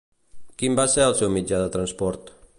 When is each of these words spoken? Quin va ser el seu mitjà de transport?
Quin 0.61 0.77
va 0.79 0.85
ser 0.95 1.05
el 1.11 1.15
seu 1.21 1.31
mitjà 1.37 1.63
de 1.67 1.71
transport? 1.79 2.35